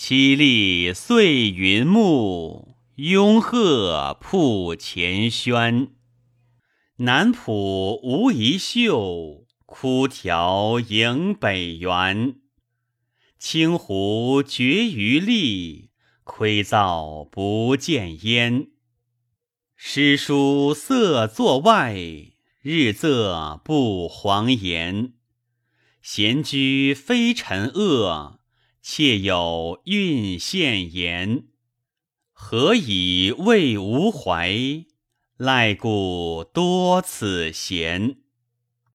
[0.00, 5.88] 凄厉碎云幕，拥鹤铺前轩。
[6.98, 12.36] 南浦无一秀，枯条迎北原。
[13.40, 15.90] 清湖绝鱼丽，
[16.22, 18.68] 窥灶不见烟。
[19.74, 21.96] 诗书色作外，
[22.62, 25.14] 日仄不黄言。
[26.00, 28.37] 闲居非尘恶。
[28.90, 31.44] 妾有孕献言，
[32.32, 34.86] 何以慰吾怀？
[35.36, 38.16] 赖故多此闲。